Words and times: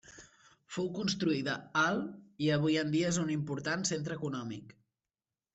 Fou 0.77 0.87
construïda 0.99 1.57
el 1.83 2.01
i 2.45 2.49
avui 2.57 2.79
dia 2.97 3.13
és 3.13 3.21
un 3.27 3.31
important 3.37 3.87
centre 3.91 4.21
econòmic. 4.23 4.75